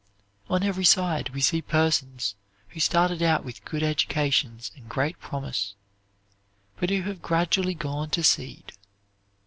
On 0.49 0.63
every 0.63 0.83
side 0.83 1.29
we 1.29 1.41
see 1.41 1.61
persons 1.61 2.33
who 2.69 2.79
started 2.79 3.21
out 3.21 3.45
with 3.45 3.63
good 3.65 3.83
educations 3.83 4.71
and 4.75 4.89
great 4.89 5.19
promise, 5.19 5.75
but 6.77 6.89
who 6.89 7.03
have 7.03 7.21
gradually 7.21 7.75
"gone 7.75 8.09
to 8.09 8.23
seed." 8.23 8.73